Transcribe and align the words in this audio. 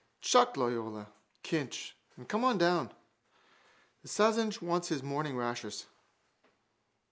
Chuck 0.19 0.57
Loyola, 0.57 1.09
Kinch, 1.43 1.93
and 2.17 2.27
come 2.27 2.43
on 2.43 2.57
down. 2.57 2.91
The 4.01 4.07
Sassenach 4.07 4.59
wants 4.59 4.87
his 4.87 5.03
morning 5.03 5.37
rashers. 5.37 5.85